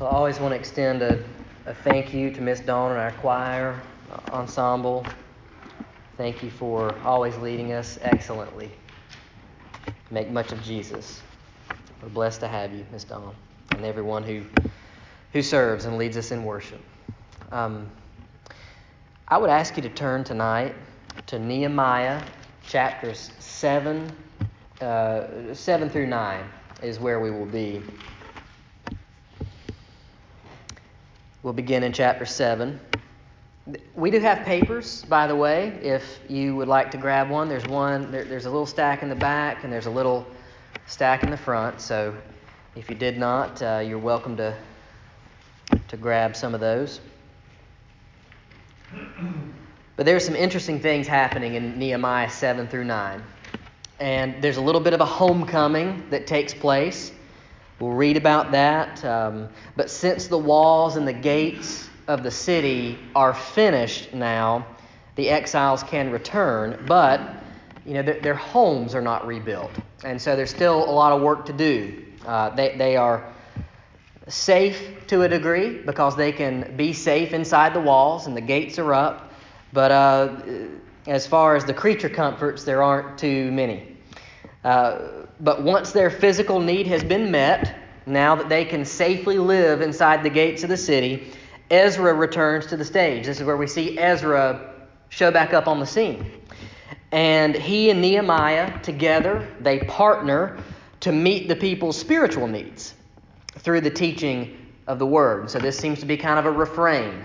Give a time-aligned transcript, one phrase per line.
[0.00, 1.22] I always want to extend a,
[1.66, 5.06] a thank you to Miss Dawn and our choir uh, ensemble.
[6.16, 8.72] Thank you for always leading us excellently.
[10.10, 11.22] Make much of Jesus.
[12.02, 13.36] We're blessed to have you, Miss Dawn,
[13.70, 14.42] and everyone who
[15.32, 16.80] who serves and leads us in worship.
[17.52, 17.88] Um,
[19.28, 20.74] I would ask you to turn tonight
[21.26, 22.20] to Nehemiah
[22.66, 24.12] chapters seven,
[24.80, 26.44] uh, seven through nine
[26.82, 27.82] is where we will be.
[31.44, 32.80] We'll begin in chapter 7.
[33.94, 37.50] We do have papers, by the way, if you would like to grab one.
[37.50, 40.26] There's one, there, there's a little stack in the back, and there's a little
[40.86, 41.82] stack in the front.
[41.82, 42.16] So
[42.76, 44.56] if you did not, uh, you're welcome to,
[45.88, 47.02] to grab some of those.
[49.96, 53.22] But there's some interesting things happening in Nehemiah 7 through 9.
[54.00, 57.12] And there's a little bit of a homecoming that takes place.
[57.84, 59.04] We'll read about that.
[59.04, 64.66] Um, but since the walls and the gates of the city are finished now,
[65.16, 67.20] the exiles can return, but
[67.84, 69.70] you know their, their homes are not rebuilt,
[70.02, 72.02] and so there's still a lot of work to do.
[72.24, 73.30] Uh, they they are
[74.28, 78.78] safe to a degree because they can be safe inside the walls and the gates
[78.78, 79.30] are up,
[79.74, 80.34] but uh,
[81.06, 83.98] as far as the creature comforts, there aren't too many.
[84.64, 89.80] Uh, but once their physical need has been met, now that they can safely live
[89.80, 91.32] inside the gates of the city,
[91.70, 93.26] Ezra returns to the stage.
[93.26, 94.74] This is where we see Ezra
[95.08, 96.30] show back up on the scene.
[97.12, 100.58] And he and Nehemiah together, they partner
[101.00, 102.94] to meet the people's spiritual needs
[103.58, 105.50] through the teaching of the word.
[105.50, 107.24] So this seems to be kind of a refrain.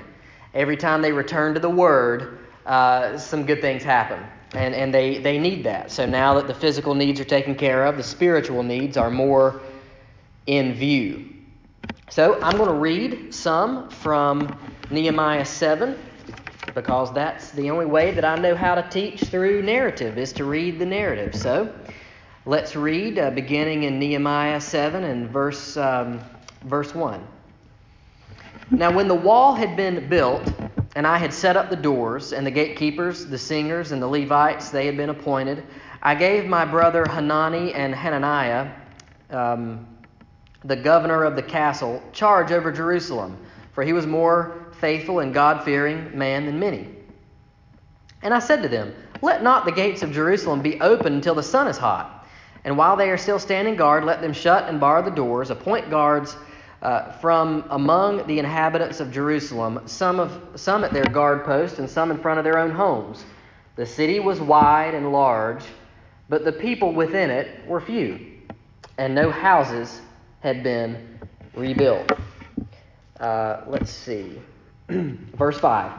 [0.53, 4.23] Every time they return to the word, uh, some good things happen.
[4.53, 5.91] And, and they, they need that.
[5.91, 9.61] So now that the physical needs are taken care of, the spiritual needs are more
[10.47, 11.29] in view.
[12.09, 14.57] So I'm going to read some from
[14.89, 15.97] Nehemiah 7
[16.73, 20.45] because that's the only way that I know how to teach through narrative is to
[20.45, 21.35] read the narrative.
[21.35, 21.73] So
[22.45, 26.19] let's read uh, beginning in Nehemiah 7 and verse, um,
[26.63, 27.25] verse 1.
[28.71, 30.51] Now, when the wall had been built,
[30.95, 34.69] and I had set up the doors, and the gatekeepers, the singers, and the Levites,
[34.69, 35.63] they had been appointed,
[36.01, 38.71] I gave my brother Hanani and Hananiah,
[39.29, 39.85] um,
[40.63, 43.37] the governor of the castle, charge over Jerusalem,
[43.73, 46.87] for he was more faithful and God fearing man than many.
[48.21, 51.43] And I said to them, Let not the gates of Jerusalem be open until the
[51.43, 52.27] sun is hot.
[52.65, 55.89] And while they are still standing guard, let them shut and bar the doors, appoint
[55.89, 56.35] guards
[56.81, 61.89] uh, from among the inhabitants of Jerusalem, some, of, some at their guard posts and
[61.89, 63.23] some in front of their own homes.
[63.75, 65.63] The city was wide and large,
[66.29, 68.19] but the people within it were few,
[68.97, 70.01] and no houses
[70.41, 71.19] had been
[71.55, 72.11] rebuilt.
[73.19, 74.41] Uh, let's see.
[74.89, 75.91] Verse 5.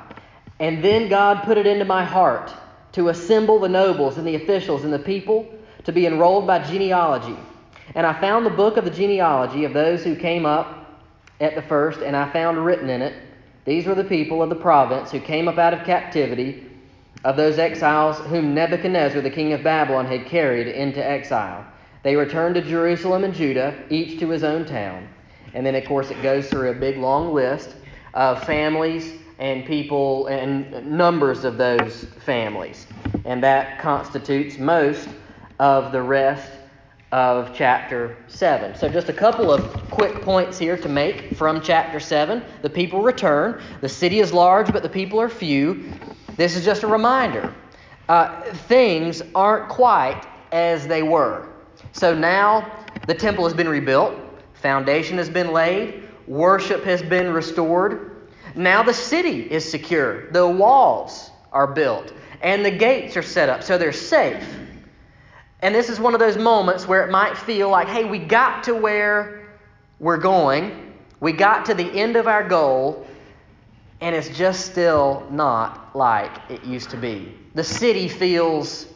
[0.59, 2.53] And then God put it into my heart
[2.93, 5.47] to assemble the nobles and the officials and the people
[5.85, 7.37] to be enrolled by genealogy.
[7.95, 11.01] And I found the book of the genealogy of those who came up
[11.41, 13.15] at the first, and I found written in it,
[13.65, 16.67] These were the people of the province who came up out of captivity,
[17.25, 21.65] of those exiles whom Nebuchadnezzar, the king of Babylon, had carried into exile.
[22.03, 25.09] They returned to Jerusalem and Judah, each to his own town.
[25.53, 27.75] And then, of course, it goes through a big long list
[28.15, 32.87] of families and people and numbers of those families.
[33.25, 35.09] And that constitutes most
[35.59, 36.51] of the rest
[37.13, 38.75] of chapter 7.
[38.77, 42.43] So, just a couple of quick points here to make from chapter 7.
[42.63, 43.63] The people return.
[43.81, 45.93] The city is large, but the people are few.
[46.37, 47.55] This is just a reminder.
[48.09, 51.49] Uh, things aren't quite as they were.
[51.93, 54.15] So now the temple has been rebuilt,
[54.55, 58.29] foundation has been laid, worship has been restored.
[58.55, 62.13] Now the city is secure, the walls are built,
[62.43, 64.45] and the gates are set up so they're safe.
[65.63, 68.65] And this is one of those moments where it might feel like, hey, we got
[68.65, 69.49] to where
[69.99, 73.07] we're going, we got to the end of our goal,
[74.01, 77.35] and it's just still not like it used to be.
[77.55, 78.87] The city feels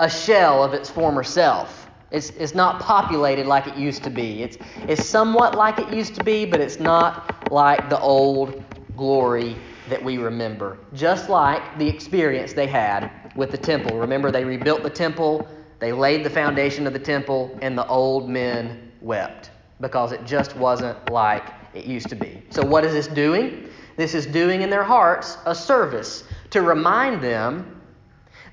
[0.00, 1.90] a shell of its former self.
[2.10, 4.42] It's, it's not populated like it used to be.
[4.42, 4.56] It's,
[4.88, 8.64] it's somewhat like it used to be, but it's not like the old
[8.96, 9.56] glory
[9.90, 10.78] that we remember.
[10.94, 13.98] Just like the experience they had with the temple.
[13.98, 15.46] Remember, they rebuilt the temple,
[15.78, 19.50] they laid the foundation of the temple, and the old men wept
[19.80, 21.44] because it just wasn't like
[21.74, 22.42] it used to be.
[22.50, 23.68] So, what is this doing?
[23.96, 27.80] This is doing in their hearts a service to remind them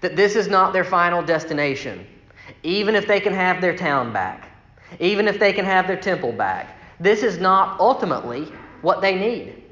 [0.02, 2.06] that this is not their final destination.
[2.64, 4.50] Even if they can have their town back,
[5.00, 8.52] even if they can have their temple back, this is not ultimately
[8.82, 9.64] what they need.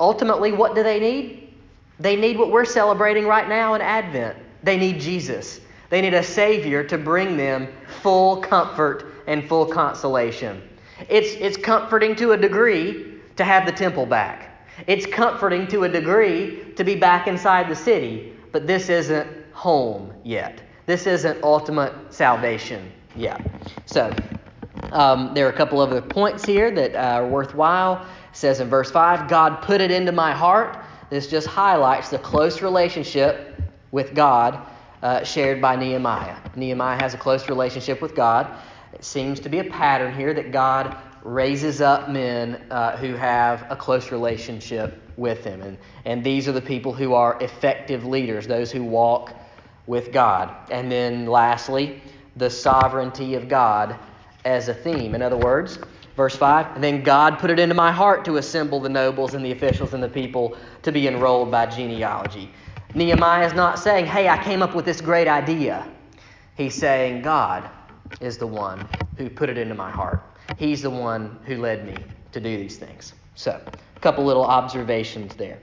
[0.00, 1.54] Ultimately, what do they need?
[1.98, 4.36] They need what we're celebrating right now in Advent.
[4.62, 5.60] They need Jesus.
[5.90, 7.68] They need a Savior to bring them
[8.02, 10.62] full comfort and full consolation.
[11.08, 14.66] It's, it's comforting to a degree to have the temple back.
[14.86, 20.12] It's comforting to a degree to be back inside the city, but this isn't home
[20.24, 20.60] yet.
[20.86, 23.40] This isn't ultimate salvation yet.
[23.86, 24.14] So,
[24.92, 28.02] um, there are a couple other points here that are worthwhile.
[28.30, 30.78] It says in verse 5 God put it into my heart.
[31.10, 33.47] This just highlights the close relationship
[33.90, 34.66] with God
[35.02, 36.36] uh, shared by Nehemiah.
[36.56, 38.48] Nehemiah has a close relationship with God.
[38.92, 43.66] It seems to be a pattern here that God raises up men uh, who have
[43.70, 45.62] a close relationship with Him.
[45.62, 49.34] And, and these are the people who are effective leaders, those who walk
[49.86, 50.54] with God.
[50.70, 52.02] And then lastly,
[52.36, 53.98] the sovereignty of God
[54.44, 55.14] as a theme.
[55.14, 55.78] In other words,
[56.16, 59.44] verse 5 And then God put it into my heart to assemble the nobles and
[59.44, 62.50] the officials and the people to be enrolled by genealogy.
[62.94, 65.88] Nehemiah is not saying, Hey, I came up with this great idea.
[66.56, 67.70] He's saying, God
[68.20, 70.22] is the one who put it into my heart.
[70.56, 73.14] He's the one who led me to do these things.
[73.34, 73.52] So,
[73.96, 75.60] a couple little observations there.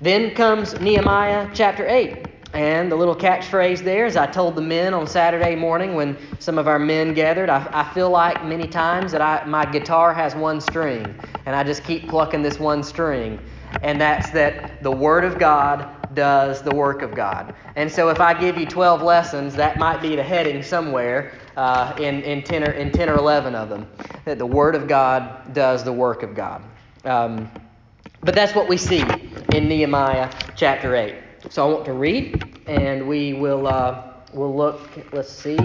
[0.00, 2.28] Then comes Nehemiah chapter 8.
[2.54, 6.58] And the little catchphrase there, as I told the men on Saturday morning when some
[6.58, 10.34] of our men gathered, I, I feel like many times that I, my guitar has
[10.34, 11.14] one string,
[11.46, 13.40] and I just keep plucking this one string.
[13.82, 17.54] And that's that the Word of God does the work of God.
[17.76, 21.94] And so if I give you 12 lessons, that might be the heading somewhere uh,
[21.98, 23.88] in, in, 10 or, in 10 or 11 of them,
[24.24, 26.62] that the Word of God does the work of God.
[27.04, 27.50] Um,
[28.22, 29.04] but that's what we see
[29.52, 31.14] in Nehemiah chapter 8.
[31.48, 34.90] So I want to read, and we will uh, we'll look.
[35.12, 35.58] Let's see.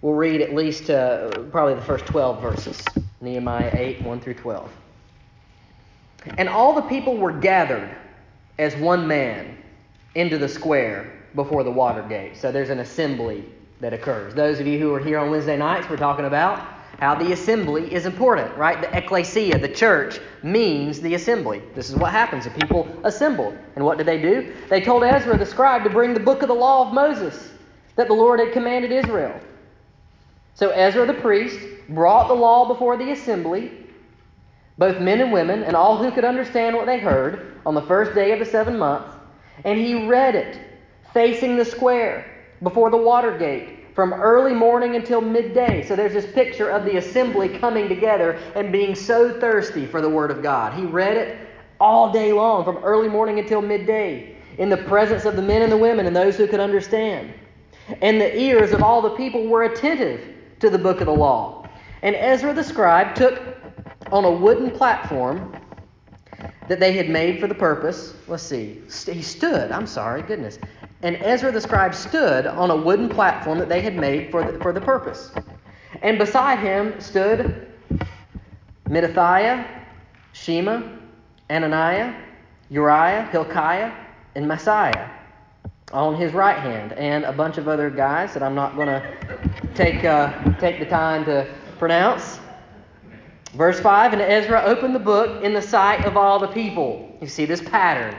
[0.00, 2.82] We'll read at least uh, probably the first 12 verses.
[3.20, 4.70] Nehemiah 8, 1 through 12.
[6.38, 7.94] And all the people were gathered
[8.58, 9.58] as one man
[10.14, 12.36] into the square before the water gate.
[12.36, 13.44] So there's an assembly
[13.80, 14.34] that occurs.
[14.34, 16.66] Those of you who are here on Wednesday nights, we're talking about
[17.00, 18.80] how the assembly is important, right?
[18.80, 21.60] The ecclesia, the church, means the assembly.
[21.74, 22.44] This is what happens.
[22.44, 23.58] The people assembled.
[23.74, 24.54] And what did they do?
[24.70, 27.50] They told Ezra the scribe to bring the book of the law of Moses
[27.96, 29.38] that the Lord had commanded Israel.
[30.54, 33.83] So Ezra the priest brought the law before the assembly,
[34.78, 38.14] both men and women, and all who could understand what they heard on the first
[38.14, 39.14] day of the seven months,
[39.64, 40.60] and he read it
[41.12, 42.26] facing the square
[42.62, 45.86] before the water gate from early morning until midday.
[45.86, 50.10] So there's this picture of the assembly coming together and being so thirsty for the
[50.10, 50.74] Word of God.
[50.74, 51.38] He read it
[51.78, 55.70] all day long, from early morning until midday, in the presence of the men and
[55.70, 57.32] the women and those who could understand.
[58.00, 61.68] And the ears of all the people were attentive to the book of the law.
[62.02, 63.40] And Ezra the scribe took
[64.14, 65.52] on a wooden platform
[66.68, 68.14] that they had made for the purpose.
[68.28, 68.80] Let's see.
[69.10, 70.56] He stood, I'm sorry, goodness.
[71.02, 74.58] And Ezra the scribe stood on a wooden platform that they had made for the,
[74.60, 75.32] for the purpose.
[76.02, 77.66] And beside him stood
[78.88, 79.66] Mattithiah,
[80.32, 80.82] Shema,
[81.50, 82.14] Ananiah,
[82.70, 83.92] Uriah, Hilkiah,
[84.36, 85.10] and Maaseiah
[85.92, 89.02] on his right hand, and a bunch of other guys that I'm not going to
[89.74, 92.33] take, uh, take the time to pronounce.
[93.54, 97.16] Verse 5 And Ezra opened the book in the sight of all the people.
[97.20, 98.16] You see this pattern.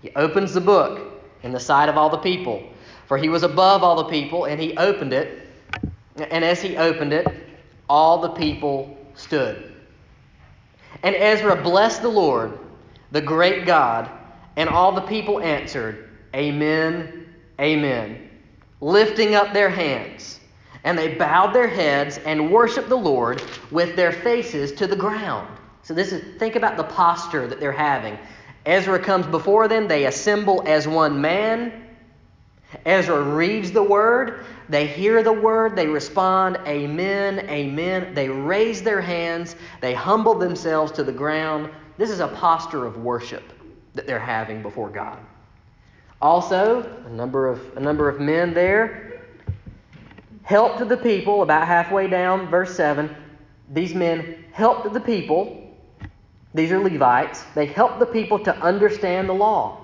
[0.00, 2.62] He opens the book in the sight of all the people.
[3.06, 5.48] For he was above all the people, and he opened it.
[6.16, 7.48] And as he opened it,
[7.88, 9.74] all the people stood.
[11.02, 12.58] And Ezra blessed the Lord,
[13.12, 14.10] the great God,
[14.56, 18.30] and all the people answered, Amen, Amen,
[18.80, 20.37] lifting up their hands.
[20.88, 25.46] And they bowed their heads and worshiped the Lord with their faces to the ground.
[25.82, 28.16] So this is think about the posture that they're having.
[28.64, 29.86] Ezra comes before them.
[29.86, 31.84] They assemble as one man.
[32.86, 34.46] Ezra reads the word.
[34.70, 35.76] They hear the word.
[35.76, 38.14] They respond, Amen, Amen.
[38.14, 39.56] They raise their hands.
[39.82, 41.68] They humble themselves to the ground.
[41.98, 43.44] This is a posture of worship
[43.92, 45.18] that they're having before God.
[46.22, 49.07] Also, a number of, a number of men there
[50.48, 53.14] helped the people, about halfway down, verse 7.
[53.72, 55.68] These men helped the people
[56.54, 57.44] these are Levites.
[57.54, 59.80] They helped the people to understand the law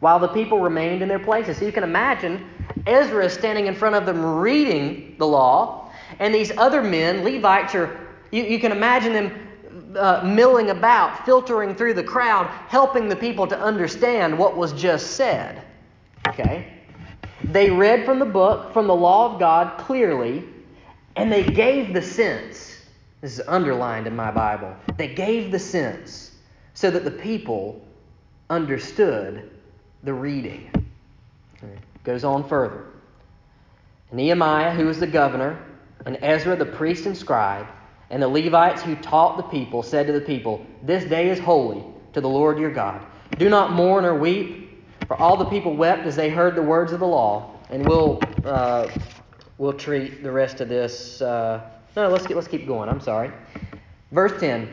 [0.00, 1.58] while the people remained in their places.
[1.58, 2.48] So you can imagine
[2.86, 7.74] Ezra is standing in front of them reading the law, and these other men, Levites,
[7.74, 7.98] are,
[8.30, 13.46] you, you can imagine them uh, milling about, filtering through the crowd, helping the people
[13.46, 15.62] to understand what was just said.
[16.28, 16.77] Okay?
[17.44, 20.44] They read from the book, from the law of God clearly,
[21.16, 22.80] and they gave the sense
[23.20, 24.74] This is underlined in my Bible.
[24.96, 26.32] They gave the sense
[26.74, 27.84] so that the people
[28.50, 29.50] understood
[30.04, 30.70] the reading.
[32.04, 32.86] Goes on further.
[34.12, 35.58] Nehemiah, who was the governor,
[36.06, 37.66] and Ezra, the priest and scribe,
[38.10, 41.84] and the Levites who taught the people, said to the people, This day is holy
[42.14, 43.04] to the Lord your God.
[43.36, 44.67] Do not mourn or weep,
[45.08, 47.50] for all the people wept as they heard the words of the law.
[47.70, 48.88] And we'll, uh,
[49.56, 51.20] we'll treat the rest of this.
[51.20, 51.62] Uh,
[51.96, 52.88] no, let's, get, let's keep going.
[52.88, 53.32] I'm sorry.
[54.12, 54.68] Verse 10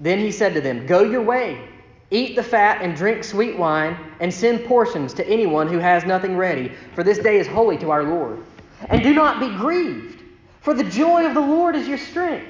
[0.00, 1.68] Then he said to them, Go your way.
[2.10, 6.36] Eat the fat and drink sweet wine, and send portions to anyone who has nothing
[6.36, 8.44] ready, for this day is holy to our Lord.
[8.88, 10.22] And do not be grieved,
[10.60, 12.46] for the joy of the Lord is your strength.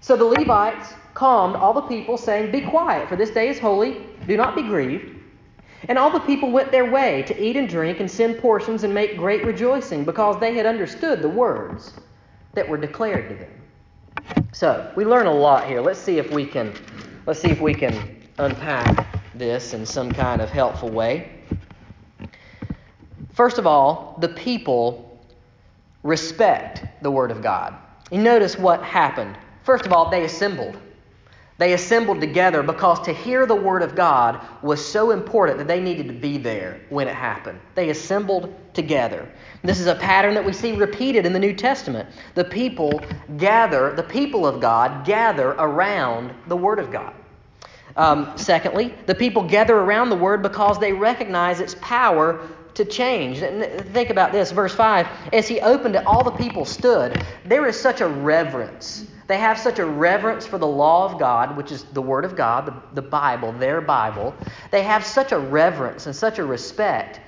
[0.00, 4.04] So the Levites calmed all the people, saying, Be quiet, for this day is holy.
[4.26, 5.11] Do not be grieved.
[5.88, 8.94] And all the people went their way to eat and drink and send portions and
[8.94, 11.92] make great rejoicing, because they had understood the words
[12.54, 14.44] that were declared to them.
[14.52, 15.80] So we learn a lot here.
[15.80, 16.72] Let's see if we can
[17.26, 21.42] let's see if we can unpack this in some kind of helpful way.
[23.32, 25.20] First of all, the people
[26.02, 27.74] respect the Word of God.
[28.10, 29.38] You notice what happened.
[29.62, 30.76] First of all, they assembled.
[31.58, 35.80] They assembled together because to hear the Word of God was so important that they
[35.80, 37.60] needed to be there when it happened.
[37.74, 39.30] They assembled together.
[39.62, 42.08] This is a pattern that we see repeated in the New Testament.
[42.34, 43.06] The people
[43.36, 47.14] gather, the people of God gather around the Word of God.
[47.96, 53.40] Um, secondly, the people gather around the word because they recognize its power to change.
[53.92, 55.06] Think about this, verse 5.
[55.32, 57.22] As he opened it, all the people stood.
[57.44, 59.06] There is such a reverence.
[59.32, 62.36] They have such a reverence for the law of God, which is the Word of
[62.36, 64.34] God, the, the Bible, their Bible.
[64.70, 67.18] They have such a reverence and such a respect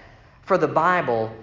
[0.43, 1.35] for the Bible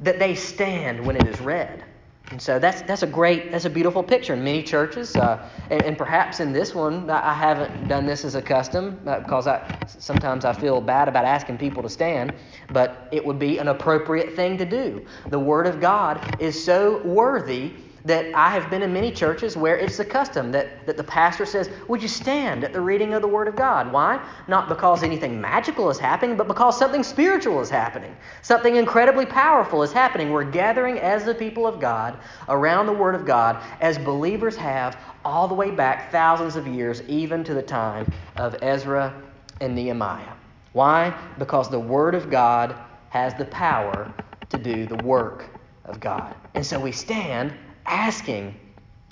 [0.00, 1.84] that they stand when it is read.
[2.32, 5.84] And so that's that's a great that's a beautiful picture in many churches, uh, and,
[5.84, 9.66] and, perhaps in this one I haven't done this as a custom uh, because I
[9.86, 12.34] sometimes I feel bad about asking people to stand,
[12.68, 15.06] but it would be an appropriate thing to do.
[15.30, 17.72] The Word of God is so worthy
[18.04, 21.44] that I have been in many churches where it's the custom that, that the pastor
[21.44, 23.92] says, Would you stand at the reading of the Word of God?
[23.92, 24.24] Why?
[24.48, 28.16] Not because anything magical is happening, but because something spiritual is happening.
[28.42, 30.30] Something incredibly powerful is happening.
[30.30, 34.98] We're gathering as the people of God around the Word of God as believers have
[35.24, 39.22] all the way back thousands of years, even to the time of Ezra
[39.60, 40.32] and Nehemiah.
[40.72, 41.14] Why?
[41.38, 42.74] Because the Word of God
[43.10, 44.12] has the power
[44.48, 45.46] to do the work
[45.84, 46.34] of God.
[46.54, 47.52] And so we stand
[47.90, 48.54] asking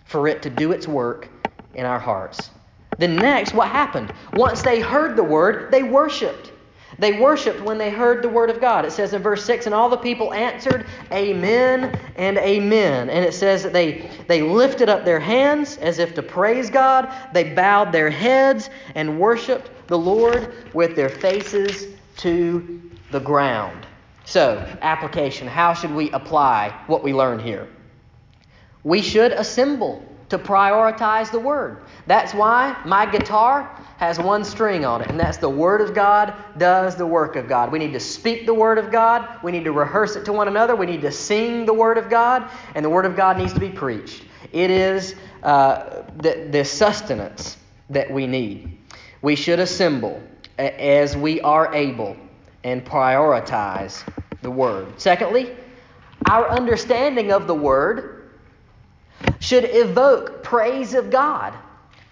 [0.04, 1.28] for it to do its work
[1.74, 2.50] in our hearts.
[2.96, 4.12] Then, next, what happened?
[4.32, 6.52] Once they heard the word, they worshiped.
[6.98, 8.84] They worshiped when they heard the word of God.
[8.84, 13.08] It says in verse 6 And all the people answered, Amen and Amen.
[13.08, 17.12] And it says that they, they lifted up their hands as if to praise God.
[17.32, 21.86] They bowed their heads and worshiped the Lord with their faces
[22.18, 22.82] to
[23.12, 23.86] the ground.
[24.24, 27.68] So, application how should we apply what we learn here?
[28.88, 31.82] We should assemble to prioritize the Word.
[32.06, 36.32] That's why my guitar has one string on it, and that's the Word of God
[36.56, 37.70] does the work of God.
[37.70, 39.28] We need to speak the Word of God.
[39.42, 40.74] We need to rehearse it to one another.
[40.74, 43.60] We need to sing the Word of God, and the Word of God needs to
[43.60, 44.24] be preached.
[44.52, 47.58] It is uh, the, the sustenance
[47.90, 48.78] that we need.
[49.20, 50.22] We should assemble
[50.56, 52.16] as we are able
[52.64, 54.02] and prioritize
[54.40, 54.98] the Word.
[54.98, 55.54] Secondly,
[56.30, 58.17] our understanding of the Word
[59.40, 61.54] should evoke praise of God.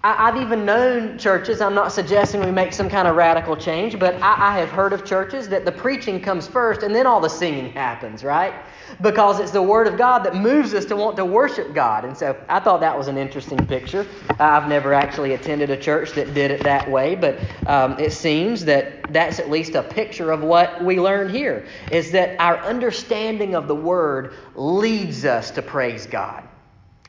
[0.07, 3.99] I, have even known churches, I'm not suggesting we make some kind of radical change,
[3.99, 7.21] but I, I have heard of churches that the preaching comes first and then all
[7.21, 8.55] the singing happens, right?
[9.01, 12.05] Because it's the Word of God that moves us to want to worship God.
[12.05, 14.07] And so I thought that was an interesting picture.
[14.39, 18.65] I've never actually attended a church that did it that way, but um, it seems
[18.67, 23.57] that that's at least a picture of what we learn here is that our understanding
[23.57, 26.49] of the Word leads us to praise God.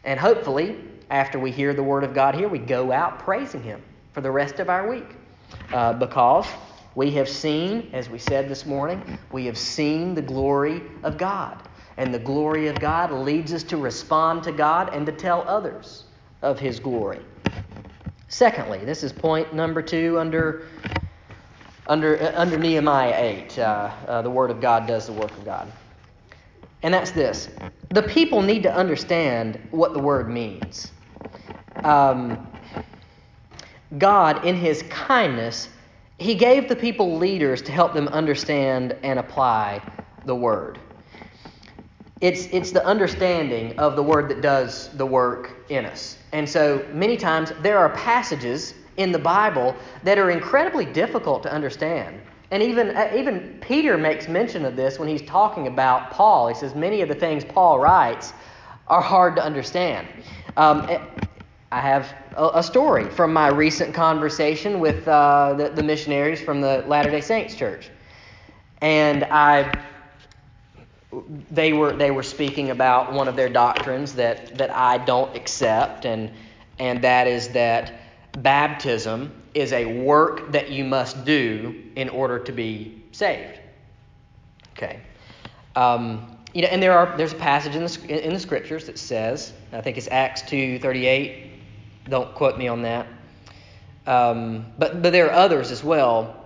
[0.07, 0.77] And hopefully,
[1.11, 3.83] after we hear the Word of God here, we go out praising Him
[4.13, 5.17] for the rest of our week.
[5.73, 6.47] Uh, because
[6.95, 11.63] we have seen, as we said this morning, we have seen the glory of God.
[11.97, 16.05] And the glory of God leads us to respond to God and to tell others
[16.43, 17.21] of His glory.
[18.29, 20.67] Secondly, this is point number two under,
[21.87, 23.15] under, uh, under Nehemiah
[23.47, 23.59] 8.
[23.59, 23.63] Uh,
[24.07, 25.73] uh, the Word of God does the work of God.
[26.83, 27.49] And that's this
[27.89, 30.91] the people need to understand what the word means.
[31.83, 32.47] Um,
[33.97, 35.69] God, in his kindness,
[36.19, 39.81] he gave the people leaders to help them understand and apply
[40.25, 40.79] the word.
[42.21, 46.17] it's, it's the understanding of the word that does the work in us.
[46.31, 51.51] And so many times there are passages in the Bible that are incredibly difficult to
[51.51, 52.19] understand.
[52.51, 56.47] And even, uh, even Peter makes mention of this when he's talking about Paul.
[56.47, 58.33] He says many of the things Paul writes
[58.87, 60.07] are hard to understand.
[60.55, 60.99] Um, eh,
[61.71, 66.85] I have a, story from my recent conversation with uh, the, the missionaries from the
[66.87, 67.89] Latter day Saints Church.
[68.81, 69.83] And I
[71.51, 76.05] they were they were speaking about one of their doctrines that that I don't accept
[76.05, 76.31] and
[76.79, 77.93] and that is that
[78.35, 83.59] baptism is a work that you must do in order to be saved.
[84.73, 85.01] Okay.
[85.75, 88.97] Um, you know, and there are there's a passage in the in the scriptures that
[88.97, 91.51] says I think it's Acts two thirty eight.
[92.09, 93.07] Don't quote me on that.
[94.05, 96.45] Um, but but there are others as well.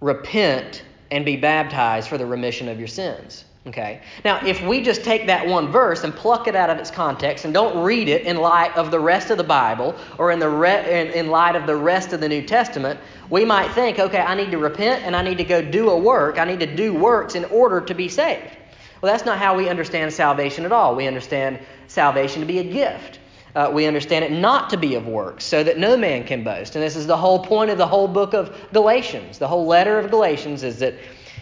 [0.00, 3.44] Repent and be baptized for the remission of your sins.
[3.66, 4.00] Okay.
[4.24, 7.44] Now, if we just take that one verse and pluck it out of its context
[7.44, 10.48] and don't read it in light of the rest of the Bible or in the
[10.48, 12.98] re- in, in light of the rest of the New Testament,
[13.28, 15.98] we might think, okay, I need to repent and I need to go do a
[15.98, 16.38] work.
[16.38, 18.56] I need to do works in order to be saved.
[19.02, 20.96] Well, that's not how we understand salvation at all.
[20.96, 23.18] We understand salvation to be a gift.
[23.54, 26.76] Uh, we understand it not to be of works, so that no man can boast.
[26.76, 29.38] And this is the whole point of the whole book of Galatians.
[29.38, 30.94] The whole letter of Galatians is that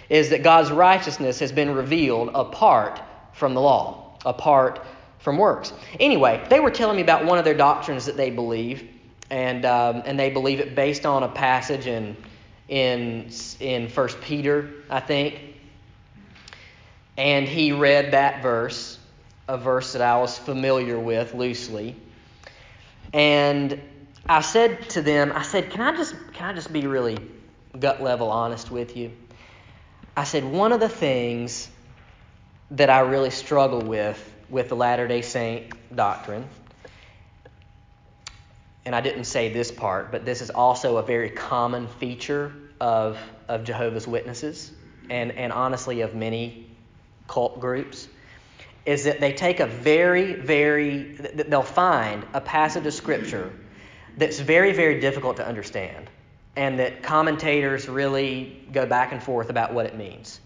[0.09, 3.01] is that God's righteousness has been revealed apart
[3.33, 4.85] from the law, apart
[5.19, 5.73] from works.
[6.01, 8.89] Anyway, they were telling me about one of their doctrines that they believe,
[9.31, 12.17] and um, and they believe it based on a passage in
[12.69, 15.41] in in First Peter, I think.
[17.17, 18.99] And he read that verse,
[19.49, 21.97] a verse that I was familiar with loosely.
[23.13, 23.81] And
[24.29, 27.19] I said to them, I said, "Can I just can I just be really
[27.79, 29.11] gut level honest with you?"
[30.19, 31.71] I said, one of the things
[32.73, 34.19] that I really struggle with
[34.51, 36.45] with the Latter day Saint doctrine,
[38.85, 43.17] and I didn't say this part, but this is also a very common feature of,
[43.47, 44.73] of Jehovah's Witnesses
[45.09, 46.69] and, and honestly of many
[47.29, 48.09] cult groups,
[48.85, 53.53] is that they take a very, very, they'll find a passage of Scripture
[54.17, 56.11] that's very, very difficult to understand
[56.59, 60.41] and that commentators really go back and forth about what it means.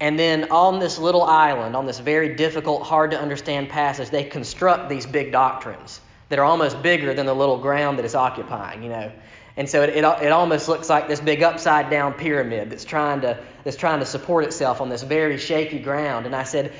[0.00, 4.24] And then on this little island, on this very difficult, hard to understand passage, they
[4.24, 8.82] construct these big doctrines that are almost bigger than the little ground that it's occupying,
[8.82, 9.12] you know.
[9.58, 13.20] And so it, it, it almost looks like this big upside down pyramid that's trying
[13.20, 16.24] to that's trying to support itself on this very shaky ground.
[16.24, 16.72] And I said,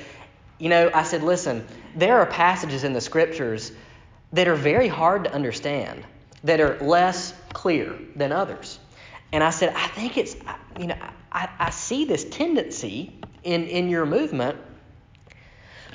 [0.57, 3.71] you know, I said, listen, there are passages in the scriptures
[4.33, 6.03] that are very hard to understand
[6.43, 8.79] that are less clear than others.
[9.31, 10.35] And I said, I think it's,
[10.79, 10.97] you know,
[11.31, 14.57] I, I see this tendency in, in your movement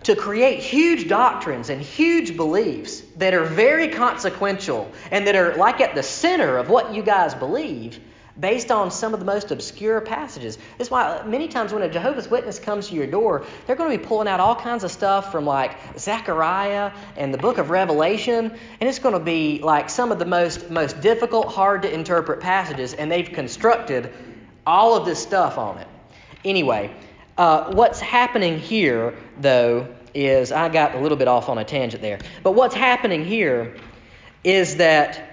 [0.05, 5.81] to create huge doctrines and huge beliefs that are very consequential and that are like
[5.81, 8.01] at the center of what you guys believe
[8.41, 10.59] based on some of the most obscure passages.
[10.77, 13.99] That's why many times when a Jehovah's Witness comes to your door, they're going to
[13.99, 18.57] be pulling out all kinds of stuff from like Zechariah and the book of Revelation,
[18.81, 22.41] and it's going to be like some of the most most difficult, hard to interpret
[22.41, 24.13] passages, and they've constructed
[24.67, 25.89] all of this stuff on it.
[26.45, 26.95] Anyway,
[27.37, 32.03] uh, what's happening here, though, is I got a little bit off on a tangent
[32.03, 33.77] there, but what's happening here
[34.45, 35.28] is that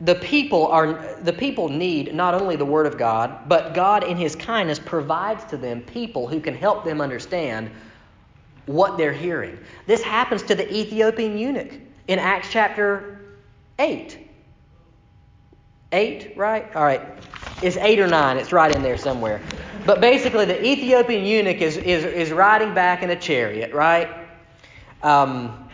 [0.00, 4.16] the people are the people need not only the word of God, but God in
[4.16, 7.70] his kindness provides to them people who can help them understand
[8.66, 9.58] what they're hearing.
[9.86, 11.72] This happens to the Ethiopian eunuch
[12.08, 13.20] in Acts chapter
[13.78, 14.18] 8.
[15.92, 16.74] 8, right?
[16.74, 17.02] All right.
[17.62, 18.36] It's 8 or 9.
[18.36, 19.40] It's right in there somewhere.
[19.86, 24.08] But basically, the Ethiopian eunuch is, is, is riding back in a chariot, right?
[25.02, 25.68] Um,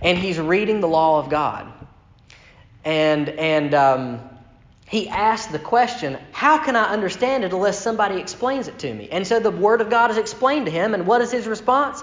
[0.00, 1.70] and he's reading the law of God.
[2.84, 4.20] And, and um,
[4.86, 9.08] he asked the question, How can I understand it unless somebody explains it to me?
[9.10, 12.02] And so the Word of God is explained to him, and what is his response?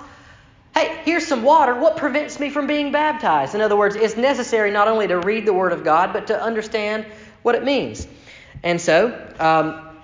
[0.74, 1.76] Hey, here's some water.
[1.76, 3.56] What prevents me from being baptized?
[3.56, 6.42] In other words, it's necessary not only to read the Word of God, but to
[6.42, 7.06] understand
[7.42, 8.08] what it means.
[8.64, 9.08] And so,
[9.40, 9.98] um,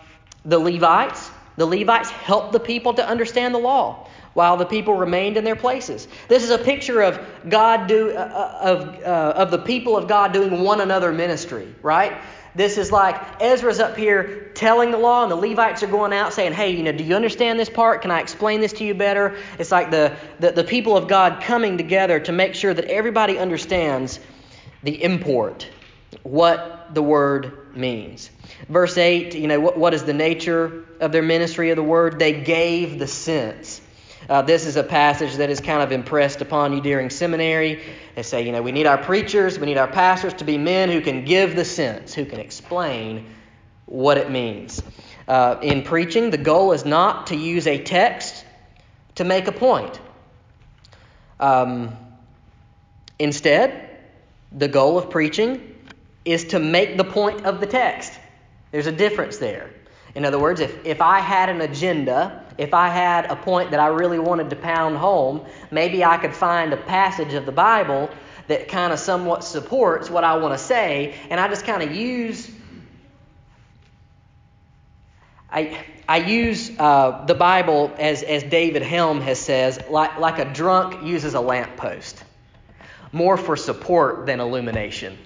[0.44, 4.05] the Levites, the Levites helped the people to understand the law
[4.36, 6.08] while the people remained in their places.
[6.28, 7.20] This is a picture of
[7.50, 11.74] God do uh, uh, of uh, of the people of God doing one another ministry,
[11.82, 12.16] right?
[12.54, 16.34] This is like Ezra's up here telling the law, and the Levites are going out
[16.34, 18.02] saying, Hey, you know, do you understand this part?
[18.02, 19.38] Can I explain this to you better?
[19.58, 23.38] It's like the, the, the people of God coming together to make sure that everybody
[23.38, 24.20] understands
[24.84, 25.68] the import,
[26.24, 28.30] what the word means.
[28.70, 32.20] Verse 8, you know, what, what is the nature of their ministry of the word?
[32.20, 33.82] They gave the sense.
[34.30, 37.84] Uh, this is a passage that is kind of impressed upon you during seminary.
[38.16, 40.90] They say, you know, we need our preachers, we need our pastors to be men
[40.90, 43.28] who can give the sense, who can explain
[43.86, 44.82] what it means.
[45.28, 48.46] Uh, in preaching, the goal is not to use a text
[49.16, 50.00] to make a point.
[51.40, 51.96] Um,
[53.20, 53.90] instead,
[54.52, 55.76] the goal of preaching
[56.24, 58.12] is to make the point of the text.
[58.72, 59.70] There's a difference there.
[60.16, 63.80] In other words, if, if I had an agenda, if I had a point that
[63.80, 68.10] I really wanted to pound home, maybe I could find a passage of the Bible
[68.48, 71.94] that kind of somewhat supports what I want to say, and I just kind of
[71.94, 72.50] use.
[75.52, 80.46] I, I use uh, the Bible as, as David Helm has says, like, like a
[80.46, 82.24] drunk uses a lamppost,
[83.12, 85.18] more for support than illumination.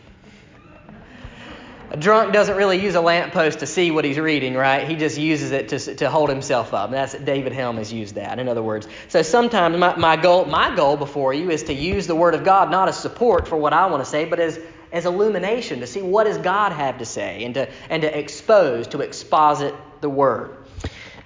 [1.92, 4.88] A drunk doesn't really use a lamppost to see what he's reading, right?
[4.88, 6.92] He just uses it to, to hold himself up.
[6.92, 8.38] That's David Helm has used that.
[8.38, 12.06] In other words, so sometimes my, my goal my goal before you is to use
[12.06, 14.60] the Word of God not as support for what I want to say, but as
[14.92, 18.88] as illumination to see what does God have to say and to and to expose
[18.90, 20.58] to exposit the Word.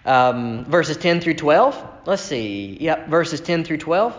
[0.06, 2.06] Um, verses 10 through 12.
[2.06, 2.78] Let's see.
[2.80, 4.18] Yep, verses 10 through 12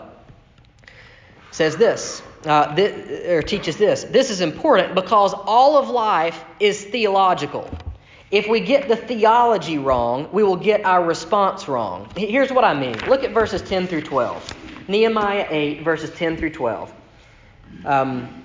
[1.51, 4.03] says this uh, th- or teaches this.
[4.03, 7.69] This is important because all of life is theological.
[8.31, 12.09] If we get the theology wrong, we will get our response wrong.
[12.15, 12.97] Here's what I mean.
[13.07, 14.87] Look at verses 10 through 12.
[14.87, 16.93] Nehemiah 8, verses 10 through 12.
[17.85, 18.43] Um,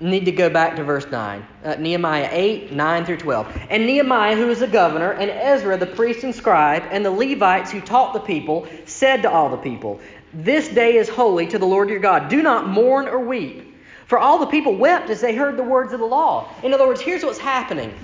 [0.00, 1.46] need to go back to verse 9.
[1.64, 3.58] Uh, Nehemiah 8, 9 through 12.
[3.70, 7.70] And Nehemiah, who was the governor, and Ezra, the priest and scribe, and the Levites
[7.70, 10.00] who taught the people, said to all the people,
[10.32, 12.28] this day is holy to the Lord your God.
[12.28, 13.64] Do not mourn or weep.
[14.06, 16.48] For all the people wept as they heard the words of the law.
[16.62, 17.94] In other words, here's what's happening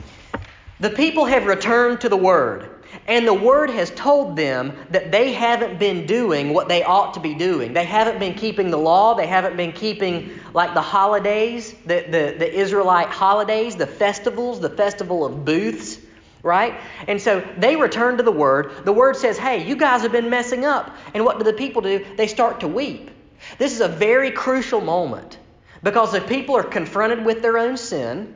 [0.80, 2.70] the people have returned to the Word.
[3.06, 7.20] And the Word has told them that they haven't been doing what they ought to
[7.20, 7.72] be doing.
[7.72, 9.14] They haven't been keeping the law.
[9.14, 14.70] They haven't been keeping, like, the holidays, the, the, the Israelite holidays, the festivals, the
[14.70, 15.98] festival of booths
[16.44, 16.78] right?
[17.08, 18.84] And so they return to the word.
[18.84, 20.94] The word says, hey, you guys have been messing up.
[21.14, 22.04] And what do the people do?
[22.16, 23.10] They start to weep.
[23.58, 25.38] This is a very crucial moment
[25.82, 28.34] because the people are confronted with their own sin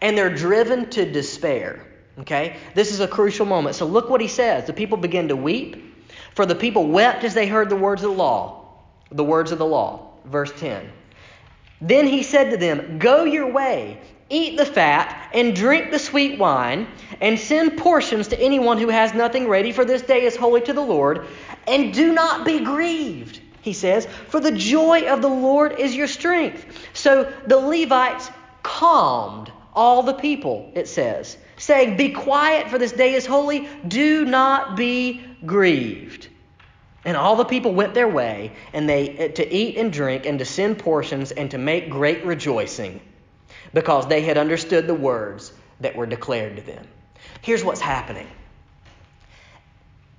[0.00, 1.84] and they're driven to despair.
[2.20, 2.56] Okay?
[2.74, 3.74] This is a crucial moment.
[3.74, 4.66] So look what he says.
[4.66, 5.96] The people begin to weep,
[6.34, 8.68] for the people wept as they heard the words of the law.
[9.10, 10.12] The words of the law.
[10.24, 10.88] Verse 10.
[11.80, 16.38] Then he said to them, Go your way Eat the fat and drink the sweet
[16.38, 16.86] wine,
[17.20, 20.72] and send portions to anyone who has nothing ready, for this day is holy to
[20.72, 21.26] the Lord.
[21.66, 26.06] And do not be grieved, he says, for the joy of the Lord is your
[26.06, 26.66] strength.
[26.92, 28.30] So the Levites
[28.62, 33.68] calmed all the people, it says, saying, Be quiet, for this day is holy.
[33.86, 36.28] Do not be grieved.
[37.04, 40.44] And all the people went their way, and they to eat and drink, and to
[40.44, 43.00] send portions, and to make great rejoicing
[43.74, 46.86] because they had understood the words that were declared to them.
[47.42, 48.26] Here's what's happening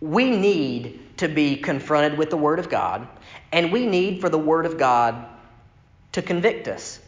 [0.01, 3.07] we need to be confronted with the Word of God,
[3.51, 5.25] and we need for the Word of God
[6.13, 6.99] to convict us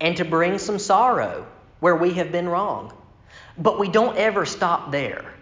[0.00, 1.46] and to bring some sorrow
[1.78, 2.92] where we have been wrong.
[3.56, 5.32] But we don't ever stop there,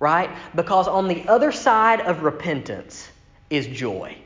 [0.00, 0.30] right?
[0.56, 3.08] Because on the other side of repentance
[3.50, 4.16] is joy.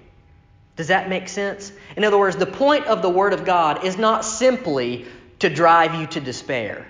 [0.76, 1.72] Does that make sense?
[1.96, 5.06] In other words, the point of the Word of God is not simply
[5.38, 6.86] to drive you to despair.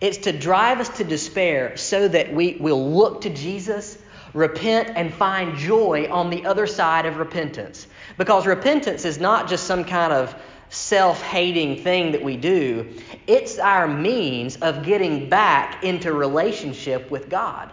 [0.00, 3.96] It's to drive us to despair so that we will look to Jesus,
[4.34, 7.86] repent, and find joy on the other side of repentance.
[8.18, 10.34] Because repentance is not just some kind of
[10.70, 12.92] self hating thing that we do,
[13.28, 17.70] it's our means of getting back into relationship with God.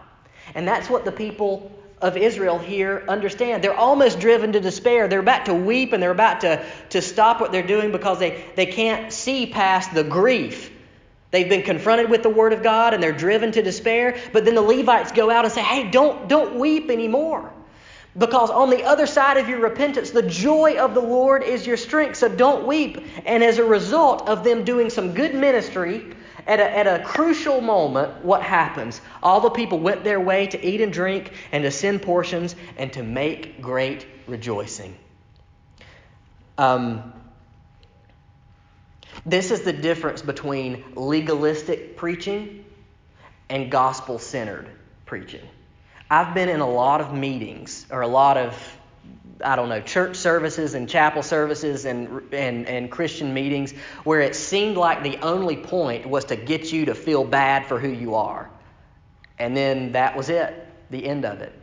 [0.53, 3.63] And that's what the people of Israel here understand.
[3.63, 5.07] They're almost driven to despair.
[5.07, 8.45] They're about to weep and they're about to, to stop what they're doing because they,
[8.55, 10.71] they can't see past the grief.
[11.31, 14.17] They've been confronted with the word of God and they're driven to despair.
[14.33, 17.53] But then the Levites go out and say, hey, don't, don't weep anymore.
[18.17, 21.77] Because on the other side of your repentance, the joy of the Lord is your
[21.77, 22.17] strength.
[22.17, 23.05] So don't weep.
[23.25, 26.15] And as a result of them doing some good ministry,
[26.47, 29.01] at a, at a crucial moment, what happens?
[29.21, 32.91] All the people went their way to eat and drink and to send portions and
[32.93, 34.95] to make great rejoicing.
[36.57, 37.13] Um,
[39.25, 42.65] this is the difference between legalistic preaching
[43.49, 44.69] and gospel centered
[45.05, 45.47] preaching.
[46.09, 48.78] I've been in a lot of meetings or a lot of
[49.43, 53.71] I don't know, church services and chapel services and, and, and Christian meetings
[54.03, 57.79] where it seemed like the only point was to get you to feel bad for
[57.79, 58.49] who you are.
[59.37, 60.67] And then that was it.
[60.89, 61.53] the end of it.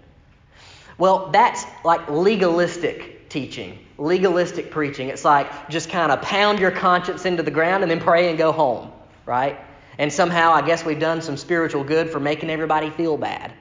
[0.99, 5.09] Well, that's like legalistic teaching, legalistic preaching.
[5.09, 8.39] It's like just kind of pound your conscience into the ground and then pray and
[8.39, 8.93] go home,
[9.27, 9.59] right?
[9.99, 13.53] And somehow I guess we've done some spiritual good for making everybody feel bad.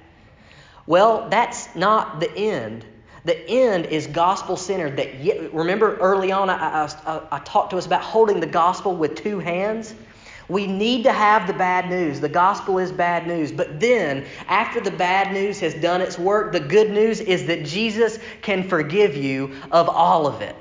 [0.87, 2.85] Well, that's not the end.
[3.25, 4.97] The end is gospel centered.
[4.97, 9.15] That remember early on I, I, I talked to us about holding the gospel with
[9.15, 9.93] two hands.
[10.47, 12.19] We need to have the bad news.
[12.19, 13.51] The gospel is bad news.
[13.51, 17.65] But then, after the bad news has done its work, the good news is that
[17.65, 20.55] Jesus can forgive you of all of it.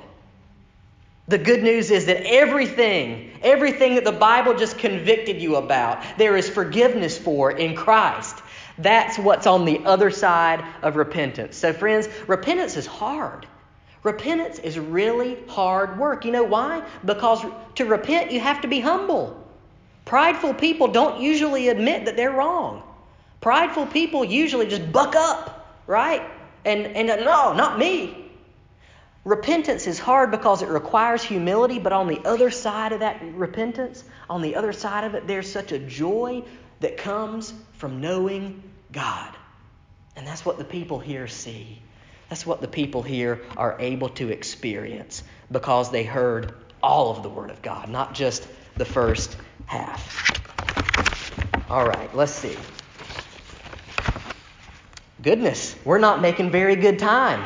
[1.29, 6.37] The good news is that everything, everything that the Bible just convicted you about, there
[6.37, 8.43] is forgiveness for in Christ.
[8.79, 11.57] That's what's on the other side of repentance.
[11.57, 13.47] So, friends, repentance is hard.
[14.03, 16.25] Repentance is really hard work.
[16.25, 16.87] You know why?
[17.05, 17.45] Because
[17.77, 19.43] to repent, you have to be humble.
[20.05, 22.83] Prideful people don't usually admit that they're wrong.
[23.41, 26.23] Prideful people usually just buck up, right?
[26.65, 28.31] And, and no, not me.
[29.25, 34.05] Repentance is hard because it requires humility, but on the other side of that repentance,
[34.29, 36.43] on the other side of it, there's such a joy
[36.81, 39.37] that comes from knowing God.
[40.17, 41.83] And that's what the people here see.
[42.31, 47.29] That's what the people here are able to experience because they heard all of the
[47.29, 50.33] Word of God, not just the first half.
[51.69, 52.57] All right, let's see.
[55.21, 57.45] Goodness, we're not making very good time.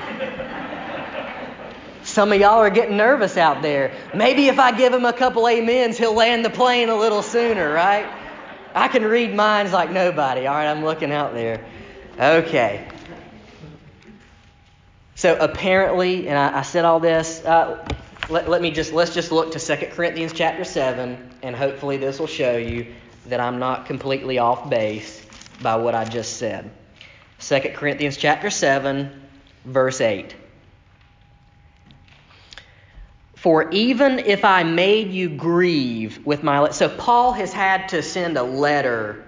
[2.05, 3.93] Some of y'all are getting nervous out there.
[4.15, 7.73] Maybe if I give him a couple amens, he'll land the plane a little sooner,
[7.73, 8.18] right?
[8.79, 10.47] I can read minds like nobody.
[10.47, 11.65] All right, I'm looking out there.
[12.17, 12.89] Okay.
[15.17, 17.45] So apparently, and I, I said all this.
[17.45, 17.85] Uh,
[18.29, 22.21] let, let me just let's just look to 2 Corinthians chapter 7, and hopefully this
[22.21, 22.95] will show you
[23.27, 25.27] that I'm not completely off base
[25.61, 26.71] by what I just said.
[27.41, 29.11] 2 Corinthians chapter 7,
[29.65, 30.37] verse 8.
[33.41, 36.75] For even if I made you grieve with my letter.
[36.75, 39.25] So Paul has had to send a letter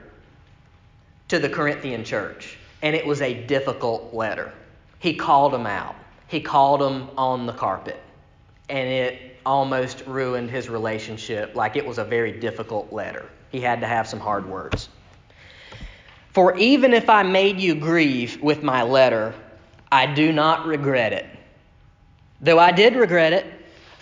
[1.29, 4.53] to the Corinthian church, and it was a difficult letter.
[4.99, 5.95] He called them out,
[6.27, 8.01] he called them on the carpet
[8.71, 11.55] and it almost ruined his relationship.
[11.55, 13.29] Like it was a very difficult letter.
[13.51, 14.89] He had to have some hard words.
[16.33, 19.35] For even if I made you grieve with my letter,
[19.91, 21.27] I do not regret it.
[22.41, 23.45] Though I did regret it,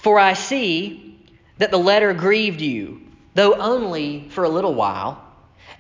[0.09, 1.19] for I see
[1.59, 3.03] that the letter grieved you,
[3.35, 5.23] though only for a little while.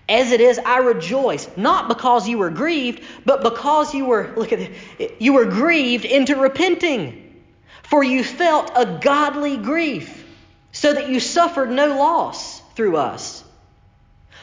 [0.07, 4.53] As it is, I rejoice, not because you were grieved, but because you were, look
[4.53, 4.59] at
[4.99, 7.43] it, you were grieved into repenting.
[7.85, 10.27] For you felt a godly grief,
[10.73, 13.43] so that you suffered no loss through us.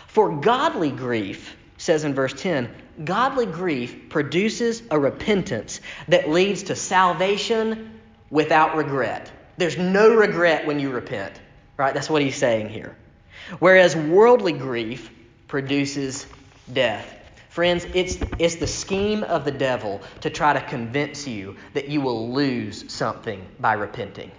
[0.08, 6.76] For godly grief, says in verse 10, godly grief produces a repentance that leads to
[6.76, 8.00] salvation
[8.32, 9.32] without regret.
[9.58, 11.40] There's no regret when you repent,
[11.78, 11.94] right?
[11.94, 12.96] That's what he's saying here.
[13.60, 15.10] Whereas worldly grief
[15.48, 16.26] produces
[16.72, 17.12] death.
[17.50, 22.02] Friends, it's, it's the scheme of the devil to try to convince you that you
[22.02, 24.32] will lose something by repenting.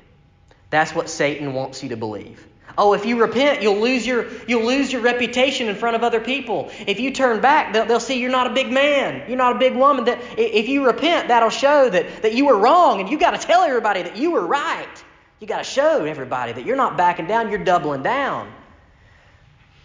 [0.68, 2.46] That's what Satan wants you to believe.
[2.78, 6.20] Oh, if you repent, you'll lose your, you'll lose your reputation in front of other
[6.20, 6.70] people.
[6.86, 9.26] If you turn back, they'll, they'll see you're not a big man.
[9.28, 10.04] You're not a big woman.
[10.04, 13.46] That if you repent, that'll show that, that you were wrong, and you've got to
[13.46, 15.04] tell everybody that you were right.
[15.40, 18.52] You got to show everybody that you're not backing down, you're doubling down.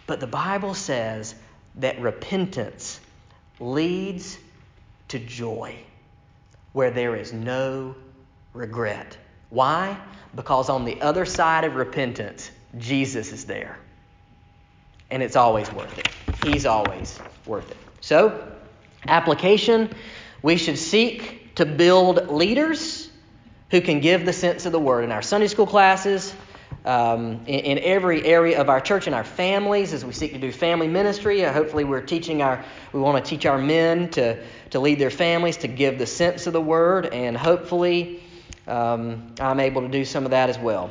[0.06, 1.34] But the Bible says
[1.76, 3.00] that repentance
[3.60, 4.38] leads
[5.08, 5.76] to joy
[6.72, 7.94] where there is no
[8.54, 9.16] regret.
[9.50, 9.98] Why?
[10.34, 13.78] Because on the other side of repentance, Jesus is there.
[15.10, 16.08] And it's always worth it.
[16.38, 17.76] He's always worth it.
[18.00, 18.56] So,
[19.06, 19.94] application
[20.42, 23.01] we should seek to build leaders
[23.72, 26.34] who can give the sense of the word in our Sunday school classes,
[26.84, 30.38] um, in, in, every area of our church and our families as we seek to
[30.38, 31.42] do family ministry.
[31.42, 34.38] Uh, hopefully, we're teaching our, we want to teach our men to,
[34.70, 38.22] to lead their families, to give the sense of the word, and hopefully,
[38.66, 40.90] um, I'm able to do some of that as well.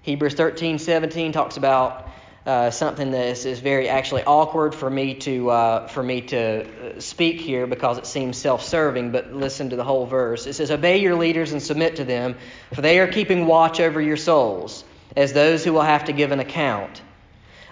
[0.00, 2.08] Hebrews 13, 17 talks about
[2.46, 6.96] uh, something that is, is, very actually awkward for me to uh, for me to
[6.96, 9.12] uh, speak here because it seems self-serving.
[9.12, 10.46] But listen to the whole verse.
[10.46, 12.36] It says, "Obey your leaders and submit to them,
[12.74, 14.84] for they are keeping watch over your souls."
[15.16, 17.02] as those who will have to give an account.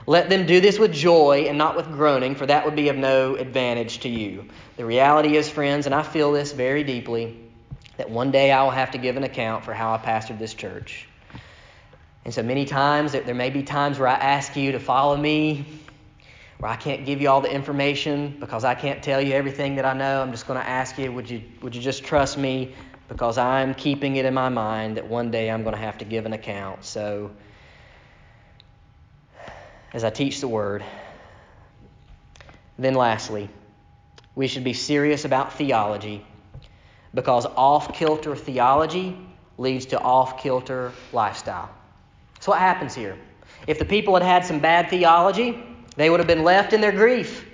[0.06, 2.96] Let them do this with joy and not with groaning, for that would be of
[2.96, 4.46] no advantage to you.
[4.76, 7.36] The reality is, friends, and I feel this very deeply,
[7.96, 10.54] that one day I will have to give an account for how I pastored this
[10.54, 11.06] church.
[12.24, 15.64] And so many times, there may be times where I ask you to follow me,
[16.58, 19.86] where I can't give you all the information because I can't tell you everything that
[19.86, 20.20] I know.
[20.20, 22.74] I'm just going to ask you, would you, would you just trust me
[23.08, 26.04] because I'm keeping it in my mind that one day I'm going to have to
[26.04, 26.84] give an account.
[26.84, 27.32] So,
[29.92, 30.84] as I teach the word,
[32.78, 33.48] then lastly,
[34.36, 36.24] we should be serious about theology
[37.12, 39.18] because off kilter theology
[39.58, 41.70] leads to off kilter lifestyle.
[42.40, 43.16] So, what happens here?
[43.66, 45.62] If the people had had some bad theology,
[45.96, 47.46] they would have been left in their grief.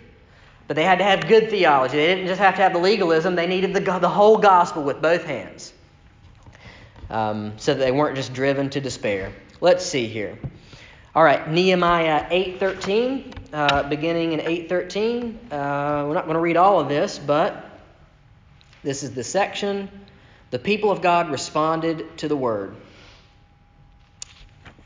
[0.68, 1.96] But they had to have good theology.
[1.96, 5.02] They didn't just have to have the legalism, they needed the, the whole gospel with
[5.02, 5.72] both hands.
[7.08, 9.32] Um, so that they weren't just driven to despair.
[9.60, 10.38] Let's see here.
[11.14, 15.38] All right, Nehemiah 8:13, uh, beginning in 8:13.
[15.50, 17.80] Uh, we're not going to read all of this, but
[18.82, 19.88] this is the section.
[20.50, 22.76] The people of God responded to the word.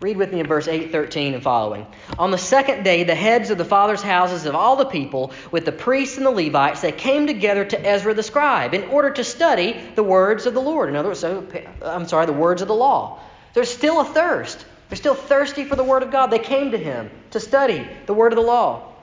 [0.00, 1.86] Read with me in verse 8, 13, and following.
[2.18, 5.66] On the second day, the heads of the fathers' houses of all the people, with
[5.66, 9.22] the priests and the Levites, they came together to Ezra the scribe in order to
[9.22, 10.88] study the words of the Lord.
[10.88, 11.46] In other words, so,
[11.82, 13.20] I'm sorry, the words of the law.
[13.52, 14.64] There's still a thirst.
[14.88, 16.28] They're still thirsty for the word of God.
[16.28, 18.94] They came to him to study the word of the law.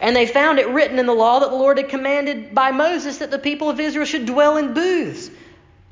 [0.00, 3.18] And they found it written in the law that the Lord had commanded by Moses
[3.18, 5.30] that the people of Israel should dwell in booths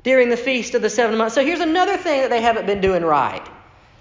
[0.03, 1.35] during the feast of the seven months.
[1.35, 3.45] So here's another thing that they haven't been doing right.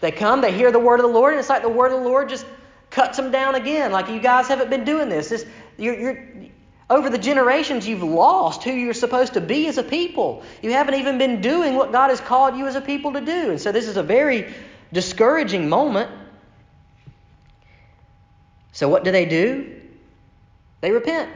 [0.00, 2.02] They come, they hear the word of the Lord, and it's like the word of
[2.02, 2.46] the Lord just
[2.90, 3.92] cuts them down again.
[3.92, 5.28] Like you guys haven't been doing this.
[5.28, 6.28] this you're, you're,
[6.88, 10.42] over the generations, you've lost who you're supposed to be as a people.
[10.60, 13.50] You haven't even been doing what God has called you as a people to do.
[13.50, 14.52] And so this is a very
[14.92, 16.10] discouraging moment.
[18.72, 19.80] So what do they do?
[20.80, 21.30] They repent.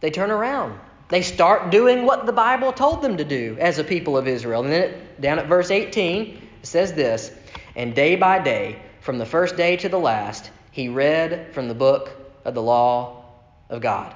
[0.00, 0.78] They turn around.
[1.08, 4.62] They start doing what the Bible told them to do as a people of Israel.
[4.62, 6.26] And then it, down at verse 18,
[6.62, 7.32] it says this
[7.76, 11.74] and day by day, from the first day to the last, he read from the
[11.74, 12.10] book
[12.44, 13.24] of the law
[13.68, 14.14] of God.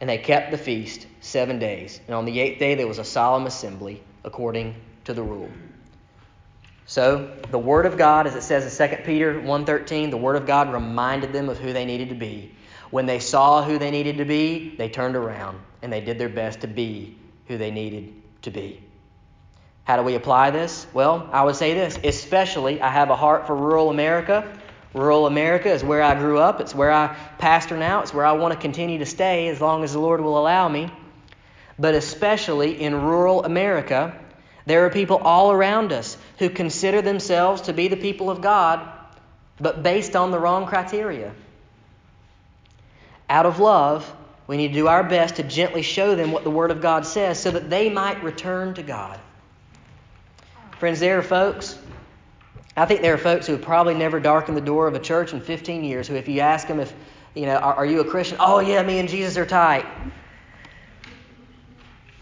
[0.00, 1.98] And they kept the feast seven days.
[2.06, 4.74] And on the eighth day, there was a solemn assembly according
[5.06, 5.50] to the rule.
[6.84, 10.46] So, the Word of God, as it says in 2 Peter 1.13, the Word of
[10.46, 12.54] God reminded them of who they needed to be.
[12.90, 16.28] When they saw who they needed to be, they turned around and they did their
[16.28, 17.16] best to be
[17.48, 18.85] who they needed to be.
[19.86, 20.84] How do we apply this?
[20.92, 24.58] Well, I would say this especially, I have a heart for rural America.
[24.92, 28.32] Rural America is where I grew up, it's where I pastor now, it's where I
[28.32, 30.90] want to continue to stay as long as the Lord will allow me.
[31.78, 34.18] But especially in rural America,
[34.64, 38.80] there are people all around us who consider themselves to be the people of God,
[39.60, 41.32] but based on the wrong criteria.
[43.30, 44.12] Out of love,
[44.48, 47.06] we need to do our best to gently show them what the Word of God
[47.06, 49.20] says so that they might return to God.
[50.78, 51.78] Friends, there are folks,
[52.76, 55.32] I think there are folks who have probably never darkened the door of a church
[55.32, 56.92] in 15 years who, if you ask them if,
[57.34, 58.36] you know, are, are you a Christian?
[58.40, 59.86] Oh, yeah, me and Jesus are tight.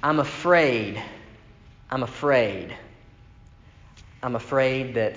[0.04, 1.02] I'm afraid,
[1.90, 2.72] I'm afraid,
[4.22, 5.16] I'm afraid that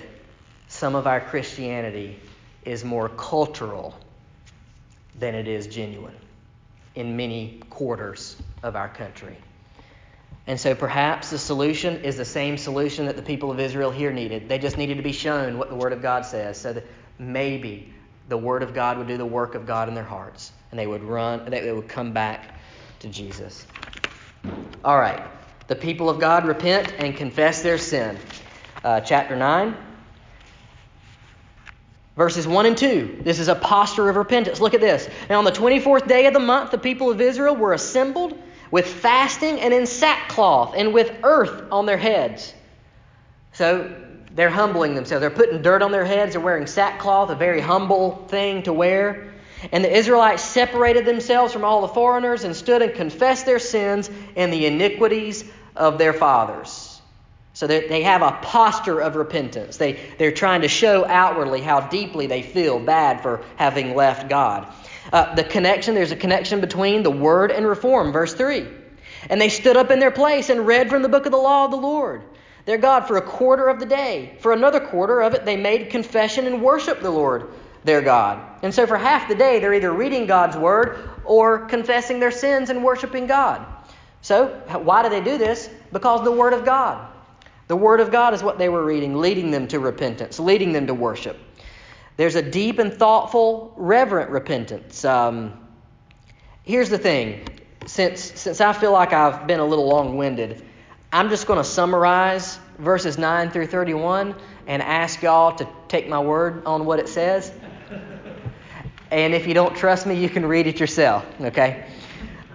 [0.66, 2.18] some of our Christianity
[2.64, 3.94] is more cultural
[5.16, 6.16] than it is genuine
[6.96, 9.36] in many quarters of our country.
[10.48, 14.10] And so perhaps the solution is the same solution that the people of Israel here
[14.10, 14.48] needed.
[14.48, 16.86] They just needed to be shown what the Word of God says so that
[17.18, 17.92] maybe
[18.30, 20.86] the Word of God would do the work of God in their hearts and they
[20.86, 22.58] would run, they would come back
[23.00, 23.66] to Jesus.
[24.82, 25.22] All right.
[25.66, 28.16] The people of God repent and confess their sin.
[28.82, 29.76] Uh, chapter 9,
[32.16, 33.20] verses 1 and 2.
[33.22, 34.62] This is a posture of repentance.
[34.62, 35.10] Look at this.
[35.28, 38.86] Now, on the 24th day of the month, the people of Israel were assembled with
[38.86, 42.52] fasting and in sackcloth and with earth on their heads.
[43.52, 43.94] So
[44.34, 45.20] they're humbling themselves.
[45.20, 46.32] They're putting dirt on their heads.
[46.32, 49.32] They're wearing sackcloth, a very humble thing to wear.
[49.72, 54.08] And the Israelites separated themselves from all the foreigners and stood and confessed their sins
[54.36, 56.87] and the iniquities of their fathers.
[57.58, 59.78] So they have a posture of repentance.
[59.78, 64.72] They, they're trying to show outwardly how deeply they feel bad for having left God.
[65.12, 68.12] Uh, the connection, there's a connection between the word and reform.
[68.12, 68.64] Verse 3.
[69.28, 71.64] And they stood up in their place and read from the book of the law
[71.64, 72.22] of the Lord,
[72.64, 74.36] their God, for a quarter of the day.
[74.38, 77.48] For another quarter of it, they made confession and worshiped the Lord,
[77.82, 78.40] their God.
[78.62, 82.70] And so for half the day, they're either reading God's word or confessing their sins
[82.70, 83.66] and worshiping God.
[84.20, 84.46] So,
[84.84, 85.68] why do they do this?
[85.92, 87.17] Because the Word of God.
[87.68, 90.86] The Word of God is what they were reading, leading them to repentance, leading them
[90.86, 91.38] to worship.
[92.16, 95.04] There's a deep and thoughtful, reverent repentance.
[95.04, 95.52] Um,
[96.64, 97.46] here's the thing
[97.86, 100.64] since, since I feel like I've been a little long winded,
[101.12, 104.34] I'm just going to summarize verses 9 through 31
[104.66, 107.52] and ask y'all to take my word on what it says.
[109.10, 111.86] And if you don't trust me, you can read it yourself, okay?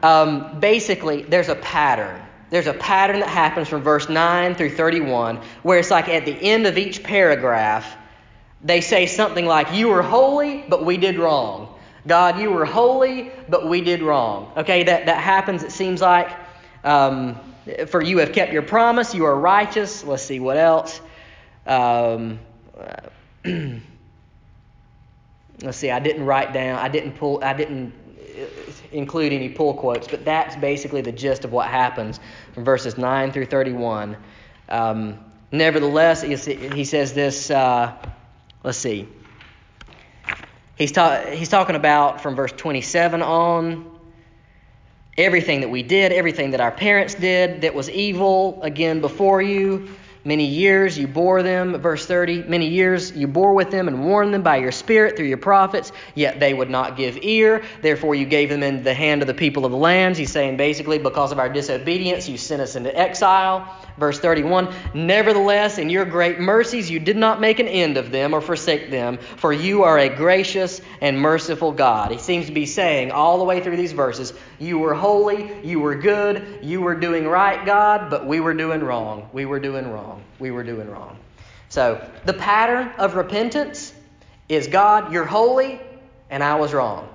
[0.04, 2.22] Um, basically, there's a pattern.
[2.54, 6.40] There's a pattern that happens from verse 9 through 31 where it's like at the
[6.40, 7.98] end of each paragraph,
[8.62, 11.74] they say something like, You were holy, but we did wrong.
[12.06, 14.54] God, you were holy, but we did wrong.
[14.56, 16.30] Okay, that, that happens, it seems like.
[16.84, 17.40] Um,
[17.88, 20.04] for you have kept your promise, you are righteous.
[20.04, 21.02] Let's see, what else?
[21.66, 22.40] Um,
[25.64, 27.94] let's see, I didn't write down, I didn't pull, I didn't
[28.94, 32.20] include any pull quotes, but that's basically the gist of what happens
[32.54, 34.16] from verses 9 through 31.
[34.70, 35.20] Um,
[35.52, 37.94] nevertheless, he says this, uh,
[38.64, 39.08] let's see.
[40.78, 43.90] He's, ta- he's talking about from verse 27 on
[45.18, 49.90] everything that we did, everything that our parents did that was evil, again, before you.
[50.26, 54.34] Many years you bore them, verse 30, many years you bore with them and warned
[54.34, 57.62] them by your spirit through your prophets, yet they would not give ear.
[57.82, 60.18] Therefore you gave them into the hand of the people of the lands.
[60.18, 63.68] He's saying basically, because of our disobedience, you sent us into exile.
[63.98, 68.34] Verse 31 Nevertheless, in your great mercies, you did not make an end of them
[68.34, 72.12] or forsake them, for you are a gracious and merciful God.
[72.12, 75.80] He seems to be saying all the way through these verses, You were holy, you
[75.80, 79.30] were good, you were doing right, God, but we were doing wrong.
[79.32, 80.24] We were doing wrong.
[80.40, 81.18] We were doing wrong.
[81.70, 83.94] So, the pattern of repentance
[84.50, 85.82] is God, you're holy,
[86.30, 87.10] and I was wrong.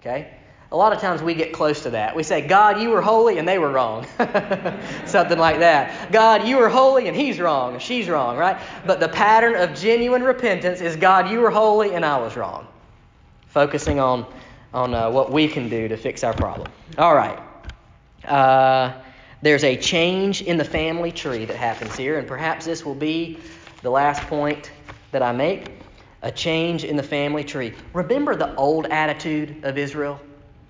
[0.00, 0.37] Okay?
[0.70, 2.14] A lot of times we get close to that.
[2.14, 4.06] We say, God, you were holy and they were wrong.
[5.06, 6.12] Something like that.
[6.12, 8.60] God, you were holy and he's wrong and she's wrong, right?
[8.84, 12.66] But the pattern of genuine repentance is, God, you were holy and I was wrong.
[13.46, 14.26] Focusing on,
[14.74, 16.70] on uh, what we can do to fix our problem.
[16.98, 17.38] All right.
[18.26, 18.92] Uh,
[19.40, 23.38] there's a change in the family tree that happens here, and perhaps this will be
[23.82, 24.70] the last point
[25.12, 25.70] that I make.
[26.20, 27.72] A change in the family tree.
[27.94, 30.20] Remember the old attitude of Israel?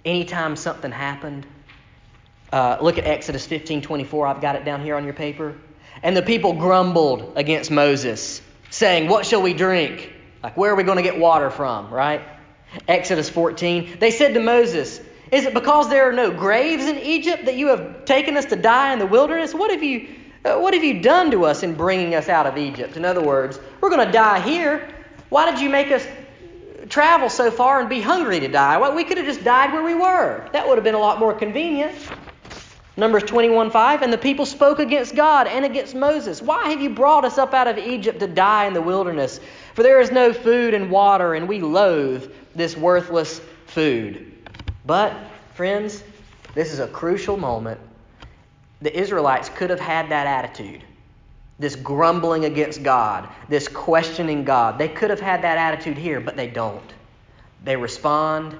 [0.05, 1.47] Anytime something happened.
[2.53, 4.27] Uh, look at Exodus 15 24.
[4.27, 5.55] I've got it down here on your paper.
[6.03, 8.41] And the people grumbled against Moses,
[8.71, 10.13] saying, What shall we drink?
[10.43, 12.23] Like, where are we going to get water from, right?
[12.87, 13.99] Exodus 14.
[13.99, 15.01] They said to Moses,
[15.33, 18.57] Is it because there are no graves in Egypt that you have taken us to
[18.57, 19.55] die in the wilderness?
[19.55, 20.09] What have you,
[20.45, 22.97] uh, what have you done to us in bringing us out of Egypt?
[22.97, 24.89] In other words, we're going to die here.
[25.29, 26.07] Why did you make us
[26.89, 28.79] travel so far and be hungry to die.
[28.79, 30.49] Well, we could have just died where we were.
[30.53, 31.95] That would have been a lot more convenient.
[32.97, 34.03] Numbers 21 5.
[34.03, 36.43] And the people spoke against God and against Moses.
[36.43, 39.41] Why have you brought us up out of Egypt to die in the wilderness?
[39.75, 44.33] For there is no food and water, and we loathe this worthless food.
[44.85, 45.15] But,
[45.55, 46.03] friends,
[46.55, 47.81] this is a crucial moment.
[48.83, 50.83] The Israelites could have had that attitude
[51.59, 54.79] this grumbling against God, this questioning God.
[54.79, 56.95] They could have had that attitude here, but they don't.
[57.65, 58.57] They respond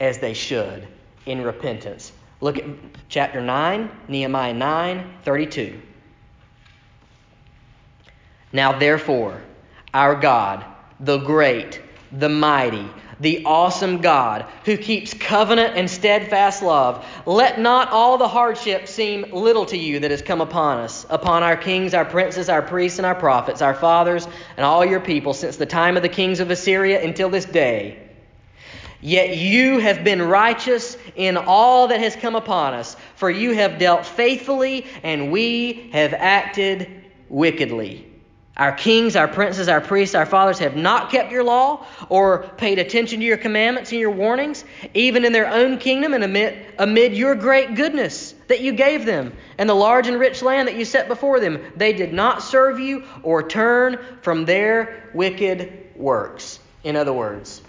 [0.00, 0.86] as they should
[1.26, 2.12] in repentance.
[2.40, 2.64] Look at
[3.08, 5.80] chapter 9, Nehemiah 9 32.
[8.52, 9.42] Now, therefore,
[9.94, 10.64] our God,
[11.00, 11.80] the great,
[12.12, 12.88] the mighty,
[13.20, 19.26] the awesome God who keeps covenant and steadfast love, let not all the hardship seem
[19.32, 22.98] little to you that has come upon us, upon our kings, our princes, our priests,
[22.98, 26.40] and our prophets, our fathers, and all your people, since the time of the kings
[26.40, 28.02] of Assyria until this day.
[29.00, 33.78] Yet you have been righteous in all that has come upon us, for you have
[33.78, 38.10] dealt faithfully, and we have acted wickedly.
[38.56, 42.78] Our kings, our princes, our priests, our fathers have not kept your law or paid
[42.78, 47.14] attention to your commandments and your warnings, even in their own kingdom and amid, amid
[47.14, 50.86] your great goodness that you gave them and the large and rich land that you
[50.86, 51.60] set before them.
[51.76, 56.58] They did not serve you or turn from their wicked works.
[56.82, 57.60] In other words,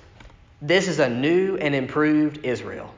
[0.61, 2.93] this is a new and improved Israel.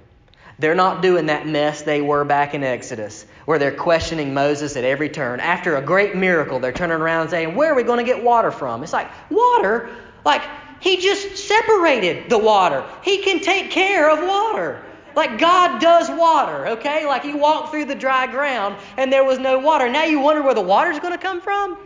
[0.59, 4.83] They're not doing that mess they were back in Exodus, where they're questioning Moses at
[4.83, 5.39] every turn.
[5.39, 8.23] After a great miracle, they're turning around and saying, Where are we going to get
[8.23, 8.83] water from?
[8.83, 9.89] It's like, Water?
[10.25, 10.43] Like,
[10.81, 12.85] he just separated the water.
[13.03, 14.83] He can take care of water.
[15.15, 17.05] Like God does water, okay?
[17.05, 19.89] Like you walked through the dry ground and there was no water.
[19.89, 21.77] Now you wonder where the water's going to come from?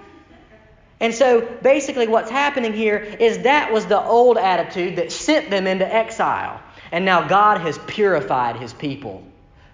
[0.99, 5.67] And so basically, what's happening here is that was the old attitude that sent them
[5.67, 6.61] into exile.
[6.93, 9.23] And now God has purified his people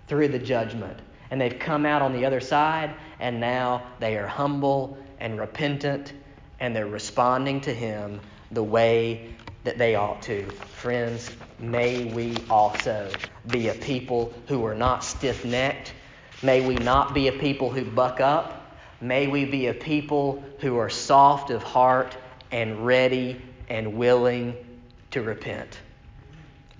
[0.07, 0.97] through the judgment.
[1.29, 6.13] And they've come out on the other side, and now they are humble and repentant,
[6.61, 10.45] and they're responding to him the way that they ought to.
[10.77, 13.11] Friends, may we also
[13.51, 15.93] be a people who are not stiff necked.
[16.41, 18.77] May we not be a people who buck up.
[19.01, 22.15] May we be a people who are soft of heart
[22.49, 24.55] and ready and willing
[25.11, 25.79] to repent.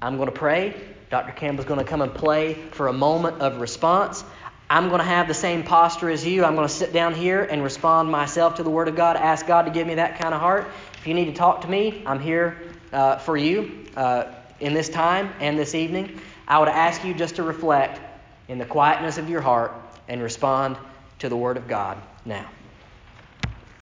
[0.01, 0.73] I'm going to pray.
[1.09, 1.33] Dr.
[1.33, 4.23] Campbell's going to come and play for a moment of response.
[4.69, 6.45] I'm going to have the same posture as you.
[6.45, 9.47] I'm going to sit down here and respond myself to the Word of God, ask
[9.47, 10.69] God to give me that kind of heart.
[10.99, 12.61] If you need to talk to me, I'm here
[12.93, 14.25] uh, for you uh,
[14.59, 16.21] in this time and this evening.
[16.47, 17.99] I would ask you just to reflect
[18.47, 19.73] in the quietness of your heart
[20.07, 20.77] and respond
[21.19, 22.47] to the Word of God now.